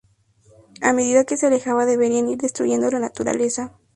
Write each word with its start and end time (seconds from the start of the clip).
A 0.81 0.93
medida 0.93 1.25
que 1.27 1.37
se 1.37 1.45
alejaba 1.45 1.85
deberían 1.85 2.27
ir 2.27 2.39
destruyendo 2.39 2.89
la 2.89 2.97
naturaleza. 2.97 3.75